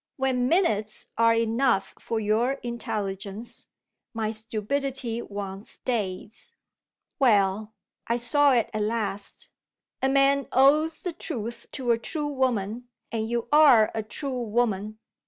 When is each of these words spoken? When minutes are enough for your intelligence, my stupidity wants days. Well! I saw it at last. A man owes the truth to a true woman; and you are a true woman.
When 0.17 0.49
minutes 0.49 1.05
are 1.15 1.35
enough 1.35 1.93
for 1.99 2.19
your 2.19 2.53
intelligence, 2.63 3.67
my 4.15 4.31
stupidity 4.31 5.21
wants 5.21 5.77
days. 5.77 6.55
Well! 7.19 7.75
I 8.07 8.17
saw 8.17 8.53
it 8.53 8.71
at 8.73 8.81
last. 8.81 9.49
A 10.01 10.09
man 10.09 10.47
owes 10.53 11.01
the 11.03 11.13
truth 11.13 11.67
to 11.73 11.91
a 11.91 11.99
true 11.99 12.29
woman; 12.29 12.89
and 13.11 13.29
you 13.29 13.45
are 13.53 13.91
a 13.93 14.01
true 14.01 14.41
woman. 14.41 14.97